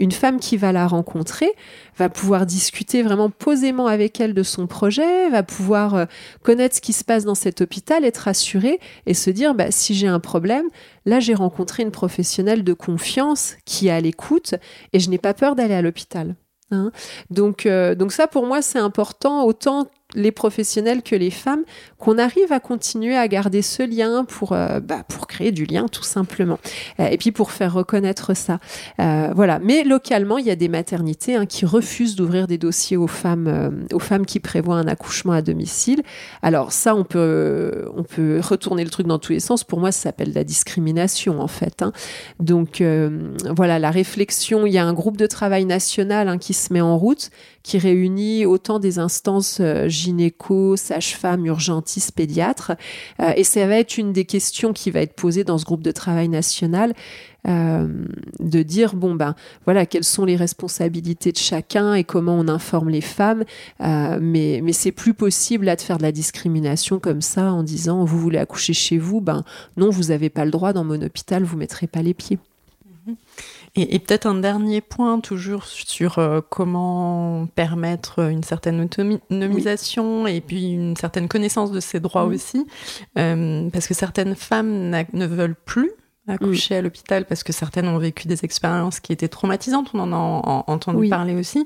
[0.02, 1.54] une femme qui va la rencontrer
[1.98, 6.06] va pouvoir discuter vraiment posément avec elle de son projet, va pouvoir euh,
[6.42, 9.94] connaître ce qui se passe dans cet hôpital, être rassurée et se dire bah, si
[9.94, 10.66] j'ai un problème,
[11.06, 14.56] là j'ai rencontré une professionnelle de confiance qui est à l'écoute
[14.94, 16.36] et je n'ai pas peur d'aller à l'hôpital.
[16.74, 16.92] Hein.
[17.30, 21.63] donc, euh, donc ça pour moi c'est important autant les professionnels que les femmes,
[21.97, 25.88] qu'on arrive à continuer à garder ce lien pour, euh, bah, pour créer du lien
[25.88, 26.60] tout simplement.
[27.00, 28.60] Euh, et puis pour faire reconnaître ça.
[29.00, 29.60] Euh, voilà.
[29.60, 33.86] Mais localement, il y a des maternités hein, qui refusent d'ouvrir des dossiers aux femmes,
[33.93, 36.02] aux femmes qui prévoient un accouchement à domicile.
[36.41, 39.63] Alors ça, on peut, on peut retourner le truc dans tous les sens.
[39.63, 41.82] Pour moi, ça s'appelle la discrimination en fait.
[41.82, 41.91] Hein.
[42.39, 42.84] Donc
[43.56, 44.65] voilà, la réflexion.
[44.65, 47.30] Il y a un groupe de travail national hein, qui se met en route,
[47.63, 52.74] qui réunit autant des instances gynéco, sage-femme, urgentiste, pédiatre.
[53.19, 55.84] Euh, et ça va être une des questions qui va être posée dans ce groupe
[55.84, 56.93] de travail national.
[57.47, 57.88] Euh,
[58.39, 59.34] de dire bon ben
[59.65, 63.45] voilà quelles sont les responsabilités de chacun et comment on informe les femmes
[63.82, 67.63] euh, mais mais c'est plus possible là de faire de la discrimination comme ça en
[67.63, 69.43] disant vous voulez accoucher chez vous ben
[69.76, 72.38] non vous n'avez pas le droit dans mon hôpital vous mettrez pas les pieds
[73.08, 73.15] mm-hmm.
[73.76, 80.74] Et, peut-être un dernier point, toujours sur euh, comment permettre une certaine autonomisation et puis
[80.74, 82.68] une certaine connaissance de ses droits aussi,
[83.18, 85.92] euh, parce que certaines femmes ne veulent plus
[86.28, 90.12] accoucher à l'hôpital parce que certaines ont vécu des expériences qui étaient traumatisantes, on en
[90.12, 91.66] a entendu parler aussi.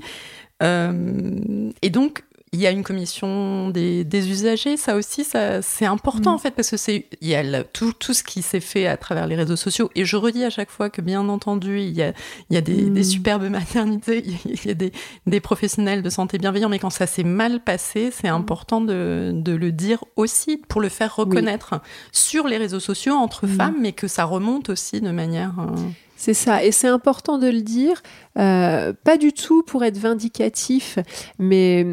[0.63, 2.23] Euh, et donc,
[2.55, 6.35] il y a une commission des, usagers, ça aussi, ça, c'est important mm.
[6.35, 8.95] en fait, parce que c'est il y a tout, tout, ce qui s'est fait à
[8.95, 9.91] travers les réseaux sociaux.
[9.93, 12.13] Et je redis à chaque fois que, bien entendu, il y a,
[12.49, 13.03] il y a des, mm.
[13.03, 14.93] superbes maternités, il y a des,
[15.27, 18.35] des, professionnels de santé bienveillants, mais quand ça s'est mal passé, c'est mm.
[18.35, 21.81] important de, de, le dire aussi pour le faire reconnaître
[22.13, 25.53] sur les réseaux sociaux entre femmes, mais que ça remonte aussi de manière.
[25.59, 25.75] Euh,
[26.17, 28.01] c'est ça, et c'est important de le dire,
[28.39, 30.97] euh, pas du tout pour être vindicatif,
[31.37, 31.85] mais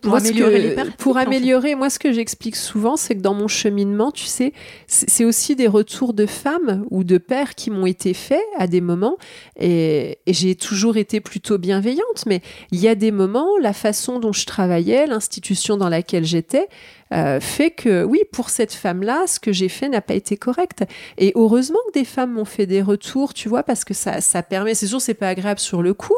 [0.00, 4.12] pour améliorer les Pour améliorer, moi, ce que j'explique souvent, c'est que dans mon cheminement,
[4.12, 4.52] tu sais,
[4.86, 8.80] c'est aussi des retours de femmes ou de pères qui m'ont été faits à des
[8.80, 9.16] moments.
[9.58, 14.20] Et, et j'ai toujours été plutôt bienveillante, mais il y a des moments, la façon
[14.20, 16.68] dont je travaillais, l'institution dans laquelle j'étais,
[17.12, 20.84] euh, fait que oui, pour cette femme-là, ce que j'ai fait n'a pas été correct.
[21.16, 24.42] Et heureusement que des femmes m'ont fait des retours, tu vois, parce que ça, ça
[24.42, 26.16] permet, c'est sûr, c'est pas agréable sur le coup,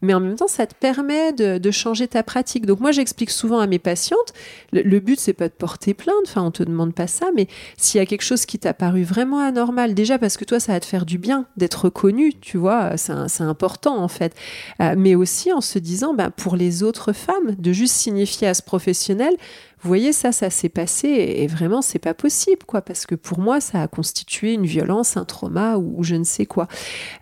[0.00, 2.66] mais en même temps, ça te permet de, de changer ta pratique.
[2.66, 4.32] Donc moi, j'explique souvent à mes patientes,
[4.72, 7.98] le, but, c'est pas de porter plainte, enfin, on te demande pas ça, mais s'il
[7.98, 10.80] y a quelque chose qui t'a paru vraiment anormal, déjà parce que toi, ça va
[10.80, 14.34] te faire du bien d'être reconnu, tu vois, c'est important en fait,
[14.80, 18.54] euh, mais aussi en se disant, ben, pour les autres femmes, de juste signifier à
[18.54, 19.34] ce professionnel,
[19.82, 23.40] vous voyez, ça, ça s'est passé et vraiment, c'est pas possible, quoi, parce que pour
[23.40, 26.68] moi, ça a constitué une violence, un trauma ou, je ne sais quoi.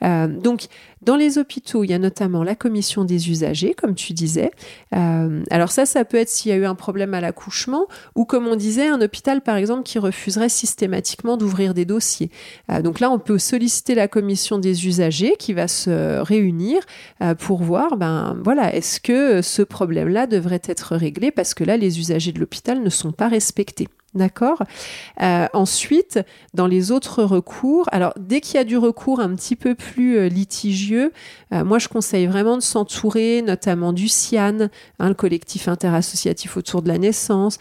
[0.03, 0.67] Euh, donc,
[1.03, 4.51] dans les hôpitaux, il y a notamment la commission des usagers, comme tu disais.
[4.95, 8.27] Euh, alors ça, ça peut être s'il y a eu un problème à l'accouchement ou,
[8.27, 12.31] comme on disait, un hôpital, par exemple, qui refuserait systématiquement d'ouvrir des dossiers.
[12.71, 16.83] Euh, donc là, on peut solliciter la commission des usagers qui va se réunir
[17.23, 21.79] euh, pour voir, ben voilà, est-ce que ce problème-là devrait être réglé parce que là,
[21.79, 23.89] les usagers de l'hôpital ne sont pas respectés.
[24.13, 24.61] D'accord
[25.23, 26.19] euh, Ensuite,
[26.53, 30.19] dans les autres recours, alors dès qu'il y a du recours un petit peu plus
[30.19, 31.13] euh, litigieux,
[31.55, 34.69] euh, moi je conseille vraiment de s'entourer, notamment du CIAN,
[34.99, 37.59] hein, le collectif interassociatif autour de la naissance.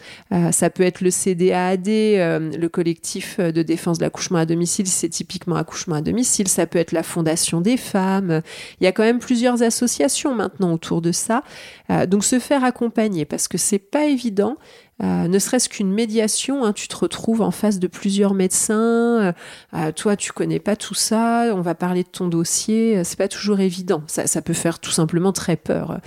[0.50, 5.56] ça peut être le CDAAD, le collectif de défense de l'accouchement à domicile, c'est typiquement
[5.56, 6.48] accouchement à domicile.
[6.48, 8.42] Ça peut être la Fondation des femmes.
[8.80, 11.42] Il y a quand même plusieurs associations maintenant autour de ça.
[12.08, 14.56] donc se faire accompagner, parce que c'est pas évident.
[15.02, 19.32] Euh, ne serait-ce qu'une médiation, hein, tu te retrouves en face de plusieurs médecins, euh,
[19.74, 23.28] euh, toi tu connais pas tout ça, on va parler de ton dossier, c'est pas
[23.28, 26.00] toujours évident, ça, ça, peut faire tout simplement très peur.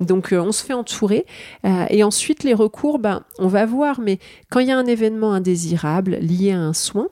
[0.00, 1.24] Donc on se fait entourer
[1.64, 4.18] et ensuite les recours, ben, on va voir, mais
[4.50, 7.08] quand il y a un événement indésirable lié à un soin,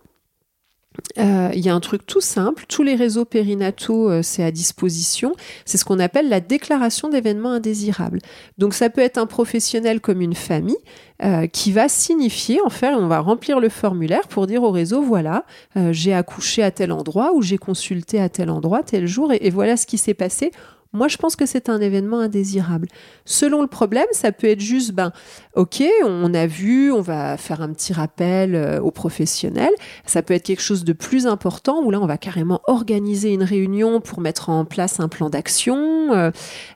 [1.19, 4.51] euh, il y a un truc tout simple, tous les réseaux périnataux, euh, c'est à
[4.51, 5.35] disposition.
[5.65, 8.21] C'est ce qu'on appelle la déclaration d'événements indésirables.
[8.59, 10.77] Donc ça peut être un professionnel comme une famille
[11.23, 15.03] euh, qui va signifier, en fait, on va remplir le formulaire pour dire au réseau,
[15.03, 15.45] voilà,
[15.91, 19.77] j'ai accouché à tel endroit ou j'ai consulté à tel endroit tel jour et voilà
[19.77, 20.53] ce qui s'est passé.
[20.95, 22.87] Moi, je pense que c'est un événement indésirable.
[23.25, 25.13] Selon le problème, ça peut être juste, ben,
[25.55, 29.73] ok, on a vu, on va faire un petit rappel euh, aux professionnels.
[30.05, 33.43] Ça peut être quelque chose de plus important où là, on va carrément organiser une
[33.43, 36.13] réunion pour mettre en place un plan d'action.
[36.13, 36.31] Euh,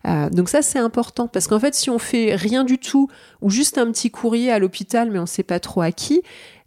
[0.07, 3.09] euh, donc ça, c'est important parce qu'en fait, si on fait rien du tout
[3.42, 6.22] ou juste un petit courrier à l'hôpital, mais on ne sait pas trop à qui,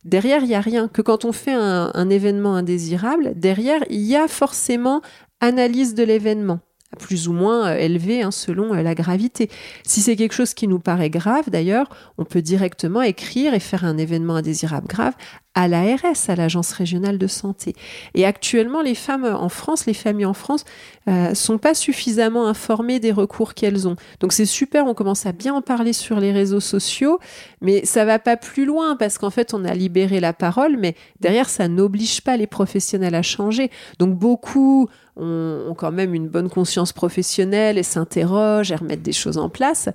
[0.06, 0.88] derrière, il y a rien.
[0.88, 5.02] Que quand on fait un événement indésirable, derrière, il y a forcément
[5.42, 6.60] analyse de l'événement
[6.98, 9.50] plus ou moins euh, élevé hein, selon euh, la gravité.
[9.84, 13.86] Si c'est quelque chose qui nous paraît grave, d'ailleurs, on peut directement écrire et faire
[13.86, 15.14] un événement indésirable grave
[15.56, 17.76] à l'ARS, à l'Agence régionale de santé.
[18.14, 20.64] Et actuellement, les femmes en France, les familles en France,
[21.08, 23.96] euh, sont pas suffisamment informées des recours qu'elles ont.
[24.20, 27.20] Donc c'est super, on commence à bien en parler sur les réseaux sociaux,
[27.62, 30.96] mais ça va pas plus loin parce qu'en fait, on a libéré la parole, mais
[31.20, 33.70] derrière, ça n'oblige pas les professionnels à changer.
[33.98, 39.38] Donc beaucoup ont, quand même une bonne conscience professionnelle et s'interrogent et remettent des choses
[39.38, 39.90] en place.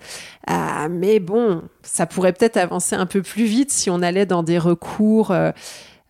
[0.51, 4.43] Euh, mais bon, ça pourrait peut-être avancer un peu plus vite si on allait dans
[4.43, 5.31] des recours.
[5.31, 5.53] Euh,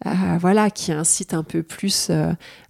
[0.07, 2.11] euh, voilà, qui incitent un peu plus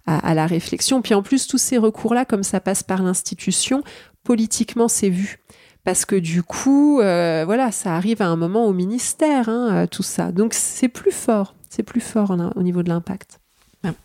[0.05, 1.01] à, la réflexion.
[1.01, 3.83] Puis en plus, tous ces recours-là, comme ça passe par l'institution,
[4.23, 5.39] politiquement, c'est vu.
[5.83, 10.31] Parce que du coup, voilà, ça arrive à un moment au ministère, hein, tout ça.
[10.31, 13.39] Donc c'est plus fort, c'est plus fort au niveau de l'impact.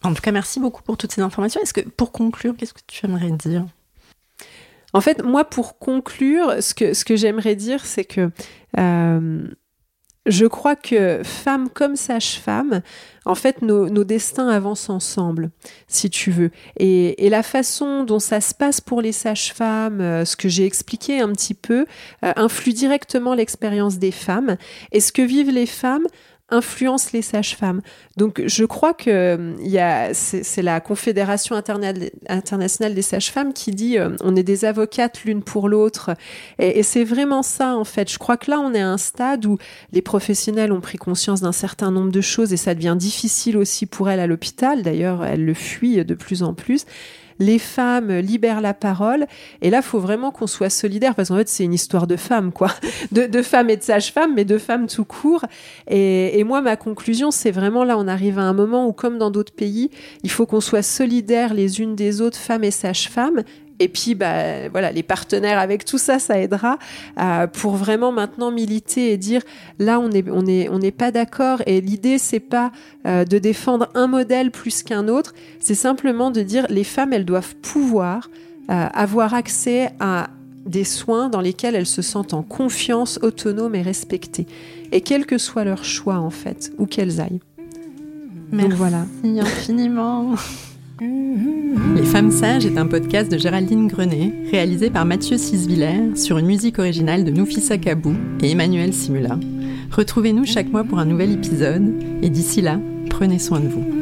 [0.03, 1.61] En tout cas, merci beaucoup pour toutes ces informations.
[1.61, 3.65] Est-ce que, pour conclure, qu'est-ce que tu aimerais dire?
[4.93, 8.31] En fait, moi, pour conclure, ce que, j'aimerais dire, c'est que
[8.79, 9.49] euh,
[10.27, 12.83] je crois que femme comme sage-femme,
[13.25, 15.51] en fait, nos, destins avancent ensemble,
[15.89, 16.51] si tu veux.
[16.79, 21.21] Et, la façon dont ça se passe pour les sages-femmes, euh, ce que j'ai expliqué
[21.21, 21.87] un petit peu,
[22.25, 24.57] euh, influe directement l'expérience des femmes.
[24.93, 26.07] Et ce que vivent les femmes
[26.51, 27.81] influence les sages-femmes.
[28.17, 33.99] Donc je crois que il y a c'est la Confédération internationale des sages-femmes qui dit
[33.99, 36.11] euh, on est des avocates l'une pour l'autre
[36.59, 38.11] et, et c'est vraiment ça en fait.
[38.11, 39.59] Je crois que là on est à un stade où
[39.93, 43.87] les professionnels ont pris conscience d'un certain nombre de choses et ça devient difficile aussi
[43.87, 44.83] pour elles à l'hôpital.
[44.83, 46.87] D'ailleurs, elles le fuient de plus en plus
[47.41, 49.27] les femmes libèrent la parole.
[49.63, 52.53] Et là, faut vraiment qu'on soit solidaire parce qu'en fait, c'est une histoire de femmes,
[52.53, 52.71] quoi.
[53.11, 55.45] De, femmes et de sages-femmes, mais de femmes tout court.
[55.89, 59.31] Et, moi, ma conclusion, c'est vraiment là, on arrive à un moment où, comme dans
[59.31, 59.91] d'autres pays,
[60.23, 63.43] il faut qu'on soit solidaires les unes des autres, femmes et sages-femmes,
[63.81, 66.79] Et puis, bah, voilà, les partenaires avec tout ça, ça aidera
[67.19, 69.41] euh, pour vraiment maintenant militer et dire
[69.79, 71.63] là, on n'est on est, on n'est pas d'accord.
[71.67, 72.73] Et l'idée, c'est pas
[73.07, 75.35] euh, de défendre un modèle plus qu'un autre.
[75.59, 78.29] C'est simplement de dire les femmes, elles doivent pouvoir
[78.71, 80.29] euh, avoir accès à
[80.67, 84.47] des soins dans lesquels elles se sentent en confiance, autonomes et respectées.
[84.93, 87.41] Et quel que soit leur choix, en fait, où qu'elles aillent.
[88.53, 89.07] Merci Donc voilà.
[89.25, 90.35] infiniment.
[92.21, 96.45] Les Femmes Sages est un podcast de Géraldine Grenet, réalisé par Mathieu Sisviller sur une
[96.45, 99.39] musique originale de Noufissa Kabou et Emmanuel Simula.
[99.91, 102.79] Retrouvez-nous chaque mois pour un nouvel épisode, et d'ici là,
[103.09, 104.00] prenez soin de vous.